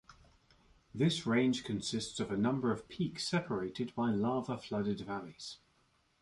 This 0.95 1.27
range 1.27 1.63
consists 1.63 2.19
of 2.19 2.31
a 2.31 2.35
number 2.35 2.71
of 2.71 2.89
peaks 2.89 3.23
separated 3.27 3.93
by 3.93 4.09
lava-flooded 4.09 5.01
valleys. 5.01 5.59